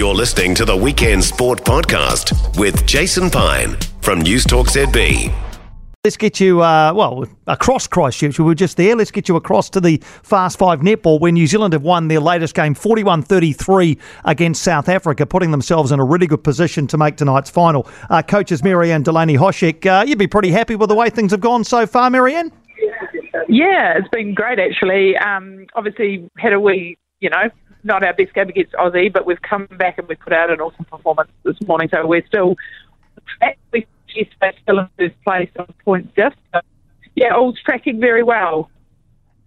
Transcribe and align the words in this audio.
You're 0.00 0.14
listening 0.14 0.54
to 0.54 0.64
the 0.64 0.74
Weekend 0.74 1.22
Sport 1.22 1.62
Podcast 1.62 2.58
with 2.58 2.86
Jason 2.86 3.28
Pine 3.28 3.76
from 4.00 4.22
Newstalk 4.22 4.68
ZB. 4.68 5.30
Let's 6.04 6.16
get 6.16 6.40
you, 6.40 6.62
uh, 6.62 6.94
well, 6.94 7.26
across 7.46 7.86
Christchurch. 7.86 8.38
We 8.38 8.46
were 8.46 8.54
just 8.54 8.78
there. 8.78 8.96
Let's 8.96 9.10
get 9.10 9.28
you 9.28 9.36
across 9.36 9.68
to 9.68 9.78
the 9.78 9.98
Fast5 9.98 10.78
netball 10.78 11.20
where 11.20 11.30
New 11.30 11.46
Zealand 11.46 11.74
have 11.74 11.82
won 11.82 12.08
their 12.08 12.18
latest 12.18 12.54
game 12.54 12.72
41 12.72 13.24
33 13.24 13.98
against 14.24 14.62
South 14.62 14.88
Africa, 14.88 15.26
putting 15.26 15.50
themselves 15.50 15.92
in 15.92 16.00
a 16.00 16.04
really 16.06 16.26
good 16.26 16.42
position 16.42 16.86
to 16.86 16.96
make 16.96 17.18
tonight's 17.18 17.50
final. 17.50 17.86
Uh, 18.08 18.22
coaches 18.22 18.64
Marianne 18.64 19.02
Delaney 19.02 19.36
Hoshek, 19.36 19.84
uh, 19.84 20.02
you'd 20.02 20.16
be 20.16 20.26
pretty 20.26 20.50
happy 20.50 20.76
with 20.76 20.88
the 20.88 20.94
way 20.94 21.10
things 21.10 21.30
have 21.30 21.42
gone 21.42 21.62
so 21.62 21.86
far, 21.86 22.08
Marianne? 22.08 22.50
Yeah, 23.50 23.98
it's 23.98 24.08
been 24.08 24.32
great 24.32 24.58
actually. 24.58 25.18
Um, 25.18 25.66
obviously, 25.74 26.26
had 26.38 26.54
a 26.54 26.60
wee, 26.60 26.96
you 27.20 27.28
know, 27.28 27.50
not 27.84 28.02
our 28.02 28.14
best 28.14 28.34
game 28.34 28.48
against 28.48 28.72
Aussie, 28.72 29.12
but 29.12 29.26
we've 29.26 29.42
come 29.42 29.66
back 29.78 29.98
and 29.98 30.08
we've 30.08 30.20
put 30.20 30.32
out 30.32 30.50
an 30.50 30.60
awesome 30.60 30.84
performance 30.84 31.30
this 31.44 31.56
morning. 31.66 31.88
So 31.92 32.06
we're 32.06 32.26
still 32.26 32.56
we're 33.72 33.84
still 34.62 34.78
in 34.78 34.88
first 34.98 35.22
place 35.22 35.50
on 35.58 35.72
points 35.84 36.12
just. 36.16 36.36
So, 36.52 36.60
yeah, 37.14 37.34
all's 37.34 37.58
tracking 37.64 38.00
very 38.00 38.22
well. 38.22 38.70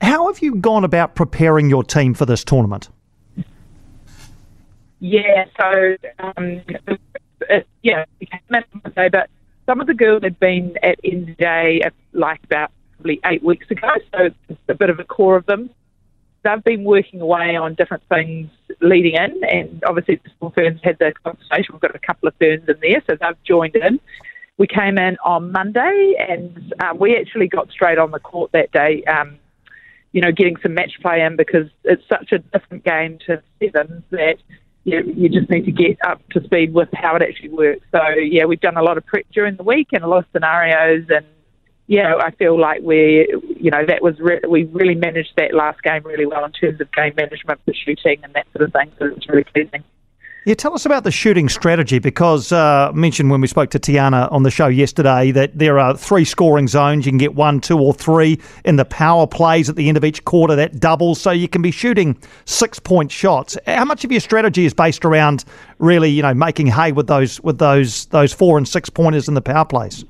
How 0.00 0.26
have 0.26 0.42
you 0.42 0.56
gone 0.56 0.84
about 0.84 1.14
preparing 1.14 1.70
your 1.70 1.84
team 1.84 2.14
for 2.14 2.26
this 2.26 2.44
tournament? 2.44 2.88
Yeah, 4.98 5.46
so 5.58 5.96
um, 6.18 6.62
it, 7.48 7.66
yeah, 7.82 8.04
we 8.20 8.26
came 8.26 8.40
in 8.50 8.64
Monday, 8.84 9.08
but 9.08 9.30
some 9.66 9.80
of 9.80 9.86
the 9.86 9.94
girls 9.94 10.22
had 10.22 10.38
been 10.38 10.76
at 10.82 10.98
End 11.04 11.36
Day 11.36 11.82
like 12.12 12.42
about 12.44 12.70
probably 12.96 13.20
eight 13.26 13.42
weeks 13.42 13.68
ago, 13.70 13.88
so 14.12 14.30
it's 14.48 14.60
a 14.68 14.74
bit 14.74 14.90
of 14.90 15.00
a 15.00 15.04
core 15.04 15.36
of 15.36 15.46
them 15.46 15.70
they've 16.42 16.64
been 16.64 16.84
working 16.84 17.20
away 17.20 17.56
on 17.56 17.74
different 17.74 18.02
things 18.08 18.50
leading 18.80 19.14
in, 19.14 19.44
and 19.44 19.82
obviously 19.86 20.16
the 20.16 20.30
small 20.38 20.50
ferns 20.50 20.80
had 20.82 20.98
the 20.98 21.12
conversation. 21.24 21.72
We've 21.72 21.80
got 21.80 21.94
a 21.94 21.98
couple 21.98 22.28
of 22.28 22.34
ferns 22.40 22.68
in 22.68 22.76
there, 22.80 23.02
so 23.06 23.16
they've 23.20 23.42
joined 23.44 23.76
in. 23.76 24.00
We 24.58 24.66
came 24.66 24.98
in 24.98 25.16
on 25.24 25.52
Monday, 25.52 26.14
and 26.28 26.74
um, 26.82 26.98
we 26.98 27.16
actually 27.16 27.48
got 27.48 27.70
straight 27.70 27.98
on 27.98 28.10
the 28.10 28.20
court 28.20 28.52
that 28.52 28.70
day. 28.72 29.02
Um, 29.04 29.38
you 30.12 30.20
know, 30.20 30.30
getting 30.30 30.56
some 30.62 30.74
match 30.74 30.92
play 31.00 31.22
in 31.22 31.36
because 31.36 31.68
it's 31.84 32.06
such 32.08 32.32
a 32.32 32.38
different 32.38 32.84
game 32.84 33.18
to 33.26 33.42
sevens 33.58 34.04
that 34.10 34.36
you, 34.84 35.02
you 35.16 35.28
just 35.28 35.48
need 35.48 35.64
to 35.64 35.72
get 35.72 35.96
up 36.04 36.20
to 36.30 36.42
speed 36.44 36.74
with 36.74 36.88
how 36.92 37.16
it 37.16 37.22
actually 37.22 37.48
works. 37.50 37.84
So 37.92 38.00
yeah, 38.18 38.44
we've 38.44 38.60
done 38.60 38.76
a 38.76 38.82
lot 38.82 38.98
of 38.98 39.06
prep 39.06 39.24
during 39.32 39.56
the 39.56 39.62
week 39.62 39.88
and 39.92 40.04
a 40.04 40.08
lot 40.08 40.18
of 40.18 40.24
scenarios 40.32 41.06
and 41.08 41.24
yeah, 41.92 42.14
I 42.16 42.30
feel 42.30 42.58
like 42.58 42.80
we, 42.80 43.28
you 43.60 43.70
know, 43.70 43.84
that 43.84 44.00
was 44.00 44.18
re- 44.18 44.40
we 44.48 44.64
really 44.64 44.94
managed 44.94 45.34
that 45.36 45.52
last 45.52 45.82
game 45.82 46.02
really 46.04 46.24
well 46.24 46.42
in 46.42 46.52
terms 46.52 46.80
of 46.80 46.90
game 46.92 47.12
management 47.18 47.60
for 47.66 47.74
shooting 47.74 48.18
and 48.24 48.32
that 48.32 48.46
sort 48.52 48.64
of 48.64 48.72
thing. 48.72 48.90
So 48.98 49.04
it 49.04 49.14
was 49.14 49.28
really 49.28 49.44
pleasing. 49.44 49.84
Yeah, 50.46 50.54
tell 50.54 50.72
us 50.72 50.86
about 50.86 51.04
the 51.04 51.10
shooting 51.10 51.50
strategy 51.50 51.98
because 51.98 52.50
uh, 52.50 52.92
mentioned 52.94 53.30
when 53.30 53.42
we 53.42 53.46
spoke 53.46 53.68
to 53.72 53.78
Tiana 53.78 54.32
on 54.32 54.42
the 54.42 54.50
show 54.50 54.68
yesterday 54.68 55.32
that 55.32 55.58
there 55.58 55.78
are 55.78 55.94
three 55.94 56.24
scoring 56.24 56.66
zones. 56.66 57.04
You 57.04 57.12
can 57.12 57.18
get 57.18 57.34
one, 57.34 57.60
two, 57.60 57.78
or 57.78 57.92
three 57.92 58.40
in 58.64 58.76
the 58.76 58.86
power 58.86 59.26
plays 59.26 59.68
at 59.68 59.76
the 59.76 59.86
end 59.86 59.98
of 59.98 60.04
each 60.04 60.24
quarter. 60.24 60.56
That 60.56 60.80
doubles, 60.80 61.20
so 61.20 61.30
you 61.30 61.46
can 61.46 61.60
be 61.60 61.70
shooting 61.70 62.16
six 62.46 62.78
point 62.78 63.12
shots. 63.12 63.58
How 63.66 63.84
much 63.84 64.02
of 64.02 64.10
your 64.10 64.22
strategy 64.22 64.64
is 64.64 64.72
based 64.72 65.04
around 65.04 65.44
really, 65.78 66.08
you 66.08 66.22
know, 66.22 66.32
making 66.32 66.68
hay 66.68 66.92
with 66.92 67.06
those 67.06 67.38
with 67.42 67.58
those 67.58 68.06
those 68.06 68.32
four 68.32 68.56
and 68.56 68.66
six 68.66 68.88
pointers 68.88 69.28
in 69.28 69.34
the 69.34 69.42
power 69.42 69.66
plays? 69.66 70.06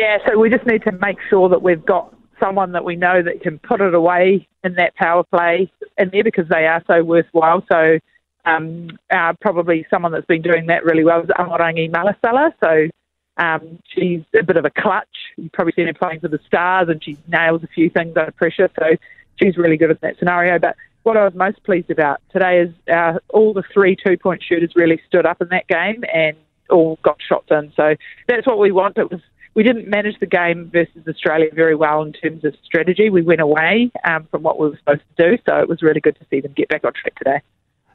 Yeah, 0.00 0.16
so 0.26 0.38
we 0.38 0.48
just 0.48 0.64
need 0.64 0.82
to 0.84 0.92
make 0.92 1.18
sure 1.28 1.50
that 1.50 1.60
we've 1.60 1.84
got 1.84 2.14
someone 2.42 2.72
that 2.72 2.86
we 2.86 2.96
know 2.96 3.22
that 3.22 3.42
can 3.42 3.58
put 3.58 3.82
it 3.82 3.92
away 3.92 4.48
in 4.64 4.72
that 4.76 4.94
power 4.94 5.24
play 5.24 5.70
in 5.98 6.08
there 6.10 6.24
because 6.24 6.48
they 6.48 6.66
are 6.66 6.82
so 6.86 7.04
worthwhile. 7.04 7.62
So 7.70 7.98
um, 8.46 8.98
uh, 9.10 9.34
probably 9.42 9.86
someone 9.90 10.12
that's 10.12 10.24
been 10.24 10.40
doing 10.40 10.68
that 10.68 10.86
really 10.86 11.04
well 11.04 11.20
is 11.20 11.28
Amorangi 11.28 11.90
Malesala. 11.90 12.54
So 12.64 12.88
um, 13.36 13.78
she's 13.94 14.22
a 14.34 14.42
bit 14.42 14.56
of 14.56 14.64
a 14.64 14.70
clutch. 14.70 15.04
You've 15.36 15.52
probably 15.52 15.74
seen 15.76 15.86
her 15.86 15.92
playing 15.92 16.20
for 16.20 16.28
the 16.28 16.40
Stars 16.46 16.88
and 16.88 17.04
she 17.04 17.18
nails 17.28 17.62
a 17.62 17.66
few 17.66 17.90
things 17.90 18.16
under 18.16 18.32
pressure. 18.32 18.70
So 18.78 18.96
she's 19.36 19.58
really 19.58 19.76
good 19.76 19.90
in 19.90 19.98
that 20.00 20.18
scenario. 20.18 20.58
But 20.58 20.76
what 21.02 21.18
I 21.18 21.24
was 21.24 21.34
most 21.34 21.62
pleased 21.62 21.90
about 21.90 22.22
today 22.32 22.62
is 22.62 22.70
uh, 22.90 23.18
all 23.28 23.52
the 23.52 23.64
three 23.74 23.96
two 24.02 24.16
point 24.16 24.42
shooters 24.42 24.72
really 24.74 24.98
stood 25.06 25.26
up 25.26 25.42
in 25.42 25.48
that 25.50 25.68
game 25.68 26.04
and 26.10 26.38
all 26.70 26.98
got 27.02 27.18
shots 27.20 27.48
in. 27.50 27.70
So 27.76 27.96
that's 28.28 28.46
what 28.46 28.58
we 28.58 28.72
want. 28.72 28.96
It 28.96 29.10
was 29.10 29.20
we 29.54 29.62
didn't 29.62 29.88
manage 29.88 30.18
the 30.20 30.26
game 30.26 30.70
versus 30.72 31.02
Australia 31.08 31.48
very 31.52 31.74
well 31.74 32.02
in 32.02 32.12
terms 32.12 32.44
of 32.44 32.54
strategy. 32.64 33.10
We 33.10 33.22
went 33.22 33.40
away 33.40 33.90
um, 34.04 34.26
from 34.30 34.42
what 34.42 34.58
we 34.58 34.68
were 34.68 34.76
supposed 34.76 35.02
to 35.16 35.30
do, 35.30 35.42
so 35.48 35.58
it 35.58 35.68
was 35.68 35.82
really 35.82 36.00
good 36.00 36.16
to 36.18 36.26
see 36.30 36.40
them 36.40 36.52
get 36.56 36.68
back 36.68 36.84
on 36.84 36.92
track 36.92 37.16
today. 37.16 37.40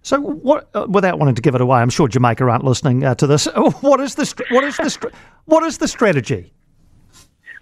So, 0.02 0.20
what, 0.20 0.70
uh, 0.76 0.86
without 0.88 1.18
wanting 1.18 1.36
to 1.36 1.42
give 1.42 1.56
it 1.56 1.62
away, 1.62 1.80
I'm 1.80 1.90
sure 1.90 2.08
Jamaica 2.08 2.44
aren't 2.44 2.64
listening 2.64 3.04
uh, 3.04 3.16
to 3.16 3.28
this. 3.28 3.48
What 3.82 4.00
is 4.00 4.16
the 4.16 4.46
what 4.52 4.64
is 4.64 4.78
the 4.78 5.12
what 5.46 5.64
is 5.64 5.78
the 5.78 5.88
strategy? 5.88 6.54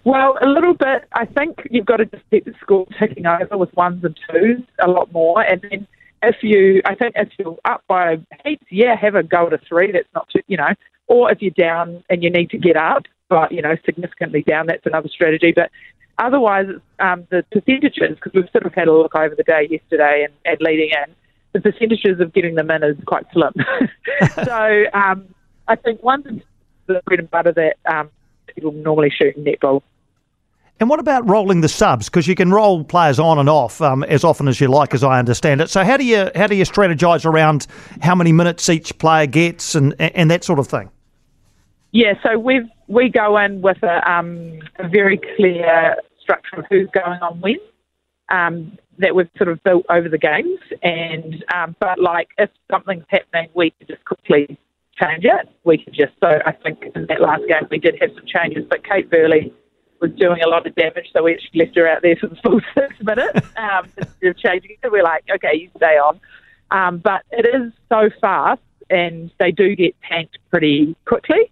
Well, 0.04 0.36
a 0.42 0.46
little 0.46 0.74
bit. 0.74 1.08
I 1.14 1.24
think 1.24 1.66
you've 1.70 1.86
got 1.86 1.96
to 1.96 2.04
just 2.04 2.22
keep 2.30 2.44
the 2.44 2.52
score 2.60 2.86
ticking 2.98 3.24
over 3.24 3.56
with 3.56 3.74
ones 3.74 4.04
and 4.04 4.18
twos 4.30 4.60
a 4.78 4.88
lot 4.88 5.10
more, 5.12 5.40
and 5.40 5.62
then 5.62 5.86
if 6.22 6.36
you, 6.42 6.82
I 6.84 6.94
think 6.94 7.14
if 7.16 7.28
you're 7.38 7.58
up 7.64 7.82
by 7.88 8.18
heaps, 8.44 8.66
yeah, 8.70 8.96
have 8.96 9.14
a 9.14 9.22
go 9.22 9.46
at 9.46 9.52
a 9.52 9.58
three. 9.66 9.92
That's 9.92 10.08
not 10.14 10.28
too, 10.30 10.42
you 10.46 10.56
know, 10.56 10.74
or 11.06 11.30
if 11.30 11.40
you're 11.40 11.50
down 11.50 12.04
and 12.10 12.22
you 12.22 12.30
need 12.30 12.50
to 12.50 12.58
get 12.58 12.76
up, 12.76 13.04
you 13.50 13.62
know 13.62 13.76
significantly 13.84 14.42
down. 14.42 14.66
That's 14.66 14.86
another 14.86 15.08
strategy. 15.08 15.52
But 15.54 15.70
otherwise, 16.18 16.66
um, 16.98 17.26
the 17.30 17.44
percentages 17.50 18.16
because 18.16 18.32
we've 18.34 18.50
sort 18.50 18.66
of 18.66 18.74
had 18.74 18.88
a 18.88 18.92
look 18.92 19.14
over 19.14 19.34
the 19.34 19.42
day 19.42 19.68
yesterday 19.70 20.26
and, 20.26 20.34
and 20.44 20.60
leading 20.60 20.90
in, 20.90 21.14
the 21.52 21.60
percentages 21.60 22.20
of 22.20 22.32
getting 22.32 22.54
them 22.54 22.70
in 22.70 22.82
is 22.82 22.96
quite 23.06 23.24
slim. 23.32 23.52
so 24.44 24.84
um, 24.92 25.26
I 25.68 25.76
think 25.76 26.02
one 26.02 26.42
the 26.86 27.00
bread 27.06 27.20
and 27.20 27.30
butter 27.30 27.52
that 27.52 27.76
um, 27.86 28.10
people 28.46 28.72
normally 28.72 29.10
shoot 29.10 29.36
in 29.36 29.44
netball. 29.44 29.82
And 30.80 30.90
what 30.90 30.98
about 30.98 31.28
rolling 31.28 31.60
the 31.60 31.68
subs? 31.68 32.06
Because 32.06 32.26
you 32.26 32.34
can 32.34 32.50
roll 32.50 32.82
players 32.82 33.20
on 33.20 33.38
and 33.38 33.48
off 33.48 33.80
um, 33.80 34.02
as 34.04 34.24
often 34.24 34.48
as 34.48 34.60
you 34.60 34.66
like, 34.66 34.92
as 34.92 35.04
I 35.04 35.20
understand 35.20 35.60
it. 35.60 35.70
So 35.70 35.84
how 35.84 35.96
do 35.96 36.04
you 36.04 36.30
how 36.34 36.48
do 36.48 36.56
you 36.56 36.64
strategize 36.64 37.24
around 37.24 37.68
how 38.02 38.14
many 38.14 38.32
minutes 38.32 38.68
each 38.68 38.98
player 38.98 39.26
gets 39.26 39.76
and 39.76 39.94
and 40.00 40.30
that 40.30 40.42
sort 40.42 40.58
of 40.58 40.66
thing? 40.66 40.90
Yeah, 41.94 42.14
so 42.26 42.36
we 42.36 42.68
we 42.88 43.08
go 43.08 43.38
in 43.38 43.62
with 43.62 43.80
a, 43.84 44.10
um, 44.10 44.58
a 44.80 44.88
very 44.88 45.20
clear 45.36 45.94
structure 46.20 46.56
of 46.56 46.64
who's 46.68 46.88
going 46.92 47.20
on 47.22 47.40
when. 47.40 47.58
Um, 48.30 48.76
that 48.98 49.14
we've 49.14 49.28
sort 49.36 49.48
of 49.48 49.62
built 49.64 49.84
over 49.90 50.08
the 50.08 50.18
games, 50.18 50.58
and 50.82 51.44
um, 51.54 51.76
but 51.78 52.00
like 52.00 52.28
if 52.36 52.50
something's 52.70 53.04
happening, 53.08 53.48
we 53.54 53.70
could 53.70 53.88
just 53.88 54.04
quickly 54.04 54.58
change 55.00 55.24
it. 55.24 55.48
We 55.64 55.78
could 55.78 55.94
just 55.94 56.12
so 56.20 56.40
I 56.44 56.52
think 56.52 56.84
in 56.96 57.06
that 57.06 57.20
last 57.20 57.42
game 57.46 57.66
we 57.70 57.78
did 57.78 57.96
have 58.00 58.10
some 58.14 58.26
changes, 58.26 58.64
but 58.68 58.84
Kate 58.84 59.08
Burley 59.08 59.52
was 60.00 60.10
doing 60.18 60.42
a 60.44 60.48
lot 60.48 60.66
of 60.66 60.74
damage, 60.74 61.10
so 61.12 61.22
we 61.22 61.34
actually 61.34 61.60
left 61.60 61.76
her 61.76 61.88
out 61.88 62.02
there 62.02 62.16
for 62.16 62.26
the 62.26 62.36
full 62.36 62.60
six 62.74 62.94
minutes 63.02 63.46
um, 63.56 63.88
instead 63.96 64.28
of 64.28 64.38
changing 64.38 64.72
it. 64.72 64.78
So 64.82 64.90
we're 64.90 65.04
like, 65.04 65.24
okay, 65.32 65.56
you 65.56 65.70
stay 65.76 65.96
on. 65.96 66.20
Um, 66.72 66.98
but 66.98 67.22
it 67.30 67.46
is 67.46 67.72
so 67.88 68.10
fast, 68.20 68.62
and 68.90 69.30
they 69.38 69.52
do 69.52 69.76
get 69.76 69.94
tanked 70.08 70.38
pretty 70.50 70.96
quickly. 71.04 71.50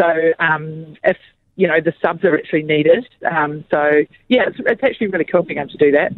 So 0.00 0.32
um, 0.38 0.96
if 1.04 1.18
you 1.56 1.68
know 1.68 1.80
the 1.80 1.92
subs 2.00 2.24
are 2.24 2.36
actually 2.36 2.62
needed, 2.62 3.06
um, 3.30 3.64
so 3.70 4.02
yeah, 4.28 4.44
it's, 4.48 4.56
it's 4.60 4.82
actually 4.82 5.08
really 5.08 5.24
cool 5.24 5.42
being 5.42 5.58
able 5.58 5.70
to 5.70 5.76
do 5.76 5.90
that. 5.92 6.12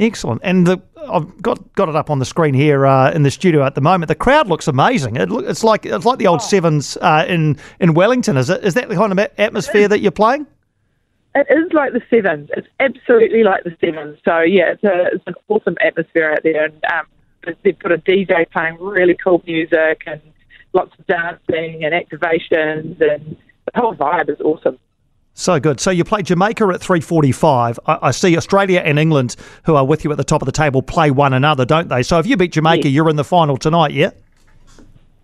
Excellent, 0.00 0.40
and 0.42 0.66
the, 0.66 0.82
I've 1.08 1.40
got 1.40 1.72
got 1.74 1.88
it 1.88 1.94
up 1.94 2.10
on 2.10 2.18
the 2.18 2.24
screen 2.24 2.54
here 2.54 2.84
uh, 2.84 3.12
in 3.12 3.22
the 3.22 3.30
studio 3.30 3.64
at 3.64 3.76
the 3.76 3.80
moment. 3.80 4.08
The 4.08 4.16
crowd 4.16 4.48
looks 4.48 4.66
amazing. 4.66 5.14
It 5.16 5.28
look, 5.28 5.44
it's 5.46 5.62
like 5.62 5.86
it's 5.86 6.04
like 6.04 6.18
the 6.18 6.26
old 6.26 6.40
oh. 6.40 6.44
sevens 6.44 6.96
uh, 7.00 7.24
in 7.28 7.56
in 7.78 7.94
Wellington. 7.94 8.36
Is 8.36 8.50
it? 8.50 8.64
Is 8.64 8.74
that 8.74 8.88
the 8.88 8.96
kind 8.96 9.12
of 9.12 9.18
atmosphere 9.38 9.86
that 9.86 10.00
you're 10.00 10.10
playing? 10.10 10.48
It 11.36 11.46
is 11.50 11.72
like 11.72 11.92
the 11.92 12.02
sevens. 12.10 12.50
It's 12.56 12.66
absolutely 12.80 13.44
like 13.44 13.62
the 13.62 13.76
sevens. 13.80 14.18
So 14.24 14.40
yeah, 14.40 14.72
it's 14.72 14.82
a 14.82 15.10
it's 15.12 15.24
an 15.28 15.34
awesome 15.46 15.76
atmosphere 15.80 16.32
out 16.32 16.42
there, 16.42 16.64
and 16.64 16.84
um, 16.92 17.54
they've 17.62 17.78
got 17.78 17.92
a 17.92 17.98
DJ 17.98 18.50
playing 18.50 18.78
really 18.80 19.14
cool 19.22 19.40
music 19.46 20.02
and 20.06 20.20
lots 20.74 20.92
of 20.98 21.06
dancing 21.06 21.84
and 21.84 21.94
activations, 21.94 23.00
and 23.00 23.36
the 23.72 23.80
whole 23.80 23.94
vibe 23.94 24.28
is 24.28 24.40
awesome. 24.40 24.78
So 25.34 25.58
good. 25.58 25.80
So 25.80 25.90
you 25.90 26.04
play 26.04 26.22
Jamaica 26.22 26.64
at 26.66 26.80
3:45. 26.80 27.78
I, 27.86 27.98
I, 28.02 28.10
see 28.12 28.36
Australia 28.36 28.80
and 28.80 28.98
England, 28.98 29.34
who 29.64 29.74
are 29.74 29.84
with 29.84 30.04
you 30.04 30.12
at 30.12 30.16
the 30.16 30.24
top 30.24 30.42
of 30.42 30.46
the 30.46 30.52
table, 30.52 30.80
play 30.80 31.10
one 31.10 31.32
another, 31.32 31.64
don't 31.64 31.88
they? 31.88 32.02
So 32.04 32.18
if 32.18 32.26
you 32.26 32.36
beat 32.36 32.52
Jamaica, 32.52 32.88
you're 32.88 33.10
in 33.10 33.16
the 33.16 33.24
final 33.24 33.56
tonight, 33.56 33.92
yeah? 33.92 34.10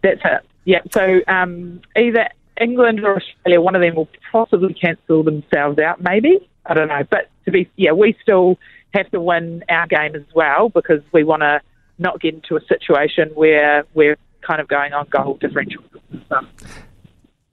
That's 0.03 0.21
it. 0.25 0.47
Yeah. 0.65 0.81
So 0.91 1.21
um, 1.29 1.81
either 1.97 2.29
England 2.61 3.05
or 3.05 3.17
Australia, 3.17 3.61
one 3.61 3.77
of 3.77 3.83
them 3.83 3.95
will 3.95 4.09
possibly 4.33 4.75
cancel 4.75 5.23
themselves 5.23 5.79
out. 5.79 6.01
Maybe 6.01 6.49
I 6.67 6.75
don't 6.75 6.89
know. 6.89 7.05
But 7.09 7.31
to 7.45 7.51
be, 7.51 7.71
yeah, 7.77 7.93
we 7.93 8.17
still 8.23 8.59
have 8.93 9.11
to 9.11 9.21
win 9.21 9.65
our 9.69 9.87
game 9.87 10.17
as 10.17 10.25
well 10.35 10.69
because 10.69 11.03
we 11.13 11.23
want 11.23 11.43
to 11.43 11.61
not 11.99 12.21
get 12.21 12.35
into 12.35 12.57
a 12.57 12.65
situation 12.67 13.31
where 13.35 13.85
we're 13.95 14.17
kind 14.43 14.61
of 14.61 14.69
going 14.69 14.93
on 14.93 15.07
goal 15.11 15.35
differential 15.41 15.83
and 16.13 16.23
stuff. 16.27 16.45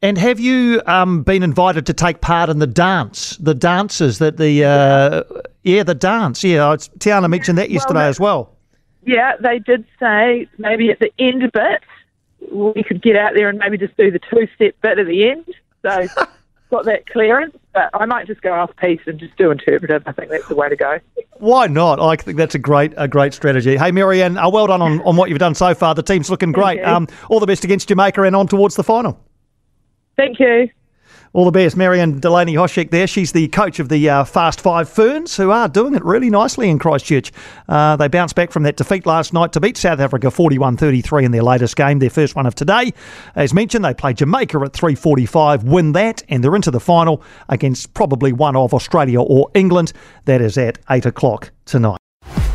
And 0.02 0.18
have 0.18 0.40
you 0.40 0.82
um, 0.86 1.24
been 1.24 1.42
invited 1.42 1.86
to 1.88 1.94
take 1.94 2.22
part 2.22 2.50
in 2.50 2.60
the 2.60 2.68
dance, 2.68 3.36
the 3.38 3.56
dances 3.56 4.20
that 4.20 4.38
the 4.38 4.64
uh, 4.64 5.24
yeah 5.64 5.84
the 5.84 5.96
dance? 5.96 6.44
Yeah, 6.44 6.76
Tiana 7.00 7.30
mentioned 7.30 7.58
that 7.58 7.72
yesterday 7.72 8.02
well, 8.02 8.10
as 8.10 8.20
well. 8.20 8.56
Yeah, 9.06 9.34
they 9.40 9.60
did 9.60 9.86
say 10.00 10.48
maybe 10.60 10.92
at 10.92 11.00
the 11.00 11.12
end 11.18 11.44
of 11.44 11.52
it 11.56 11.82
we 12.52 12.84
could 12.84 13.02
get 13.02 13.16
out 13.16 13.34
there 13.34 13.50
and 13.50 13.58
maybe 13.58 13.78
just 13.78 13.98
do 13.98 14.12
the 14.12 14.20
two 14.20 14.48
step 14.56 14.76
bit 14.82 15.00
at 15.00 15.08
the 15.08 15.30
end. 15.30 15.46
So 15.82 16.08
got 16.70 16.86
that 16.86 17.08
clearance, 17.08 17.56
but 17.74 17.90
I 17.94 18.06
might 18.06 18.28
just 18.28 18.42
go 18.42 18.54
off 18.54 18.76
piece 18.78 19.02
and 19.06 19.20
just 19.20 19.36
do 19.38 19.52
interpretive. 19.52 20.04
I 20.06 20.12
think 20.12 20.30
that's 20.30 20.48
the 20.48 20.56
way 20.56 20.70
to 20.70 20.76
go. 20.76 21.00
Why 21.34 21.68
not? 21.68 22.00
I 22.00 22.16
think 22.16 22.38
that's 22.38 22.56
a 22.56 22.60
great 22.60 22.94
a 22.98 23.08
great 23.08 23.34
strategy. 23.34 23.78
Hey, 23.78 23.92
Marianne, 23.92 24.38
uh, 24.38 24.50
well 24.50 24.68
done 24.68 24.82
on, 24.82 25.02
on 25.02 25.16
what 25.16 25.30
you've 25.30 25.40
done 25.40 25.56
so 25.56 25.74
far. 25.74 25.96
The 25.96 26.04
team's 26.04 26.30
looking 26.30 26.52
great. 26.52 26.82
Um, 26.84 27.08
all 27.30 27.40
the 27.40 27.48
best 27.48 27.64
against 27.64 27.88
Jamaica 27.88 28.24
and 28.24 28.36
on 28.36 28.48
towards 28.48 28.76
the 28.76 28.84
final. 28.84 29.20
Thank 30.16 30.40
you. 30.40 30.70
All 31.34 31.46
the 31.46 31.52
best. 31.52 31.78
Marianne 31.78 32.20
Delaney 32.20 32.56
Hoshek 32.56 32.92
there. 32.92 33.08
She's 33.08 33.32
the 33.32 33.48
coach 33.50 33.80
of 33.80 33.90
the 33.90 34.10
uh, 34.10 34.24
Fast5 34.24 34.88
Ferns, 34.88 35.38
who 35.38 35.52
are 35.52 35.68
doing 35.68 35.96
it 35.96 36.04
really 36.04 36.30
nicely 36.30 36.70
in 36.70 36.80
Christchurch. 36.80 37.32
Uh, 37.70 37.96
they 37.96 38.08
bounced 38.08 38.36
back 38.36 38.52
from 38.52 38.64
that 38.64 38.78
defeat 38.78 39.06
last 39.06 39.34
night 39.34 39.54
to 39.54 39.60
beat 39.60 39.78
South 39.78 40.00
Africa 40.00 40.32
41 40.32 40.78
33 40.78 41.26
in 41.26 41.32
their 41.32 41.44
latest 41.44 41.76
game, 41.76 42.00
their 42.00 42.10
first 42.10 42.36
one 42.36 42.46
of 42.46 42.56
today. 42.56 42.94
As 43.36 43.54
mentioned, 43.54 43.86
they 43.86 43.94
play 43.94 44.14
Jamaica 44.14 44.58
at 44.60 44.74
3.45, 44.74 45.64
win 45.64 45.92
that, 45.94 46.24
and 46.30 46.44
they're 46.44 46.56
into 46.56 46.72
the 46.72 46.80
final 46.80 47.22
against 47.50 47.94
probably 47.94 48.34
one 48.34 48.56
of 48.56 48.74
Australia 48.74 49.22
or 49.22 49.52
England. 49.54 49.94
That 50.26 50.42
is 50.42 50.58
at 50.58 50.80
8 50.90 51.06
o'clock 51.06 51.52
tonight. 51.66 52.00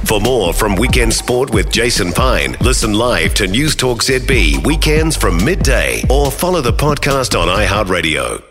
For 0.05 0.21
more 0.21 0.53
from 0.53 0.75
Weekend 0.77 1.15
Sport 1.15 1.55
with 1.55 1.71
Jason 1.71 2.13
Pine, 2.13 2.57
listen 2.61 2.93
live 2.93 3.35
to 3.35 3.45
Newstalk 3.45 4.03
ZB 4.03 4.65
weekends 4.67 5.17
from 5.17 5.43
midday 5.43 6.03
or 6.11 6.31
follow 6.31 6.61
the 6.61 6.73
podcast 6.73 7.39
on 7.39 7.49
iHeartRadio. 7.49 8.43